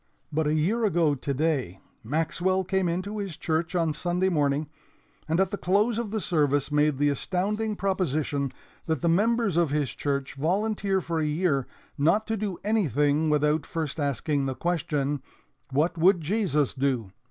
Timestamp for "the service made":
6.09-6.97